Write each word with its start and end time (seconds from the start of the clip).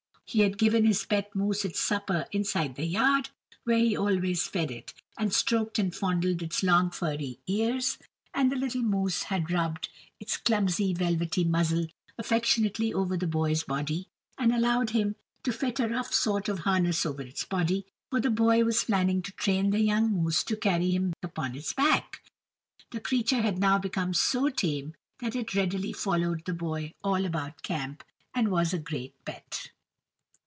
He 0.23 0.39
had 0.43 0.57
given 0.57 0.85
his 0.85 1.03
pet 1.03 1.35
moose 1.35 1.65
its 1.65 1.81
supper 1.81 2.25
inside 2.31 2.75
the 2.75 2.85
yard, 2.85 3.31
where 3.65 3.79
he 3.79 3.97
always 3.97 4.47
fed 4.47 4.71
it, 4.71 4.93
had 5.17 5.33
stroked 5.33 5.77
and 5.77 5.93
fondled 5.93 6.41
its 6.41 6.63
long 6.63 6.89
furry 6.89 7.39
ears, 7.47 7.97
and 8.33 8.49
the 8.49 8.55
little 8.55 8.81
moose 8.81 9.23
had 9.23 9.51
rubbed 9.51 9.89
its 10.21 10.37
clumsy, 10.37 10.93
velvety 10.93 11.43
muzzle 11.43 11.87
affectionately 12.17 12.93
over 12.93 13.17
the 13.17 13.27
boy's 13.27 13.63
body, 13.63 14.07
and 14.37 14.53
allowed 14.53 14.91
him 14.91 15.17
to 15.43 15.51
fit 15.51 15.81
a 15.81 15.89
rough 15.89 16.13
sort 16.13 16.47
of 16.47 16.59
harness 16.59 17.05
over 17.05 17.23
its 17.23 17.43
body; 17.43 17.85
for 18.09 18.21
the 18.21 18.29
boy 18.29 18.63
was 18.63 18.85
planning 18.85 19.21
to 19.23 19.33
train 19.33 19.71
the 19.71 19.81
young 19.81 20.13
moose 20.13 20.45
to 20.45 20.55
carry 20.55 20.91
him 20.91 21.11
upon 21.21 21.57
its 21.57 21.73
back. 21.73 22.23
The 22.91 23.01
creature 23.01 23.41
had 23.41 23.57
now 23.57 23.79
become 23.79 24.13
so 24.13 24.47
tame 24.47 24.93
that 25.19 25.35
it 25.35 25.53
readily 25.55 25.91
followed 25.91 26.45
the 26.45 26.53
boy 26.53 26.93
all 27.03 27.25
about 27.25 27.63
camp, 27.63 28.05
and 28.33 28.47
was 28.49 28.73
a 28.73 28.79
great 28.79 29.25
pet. 29.25 29.71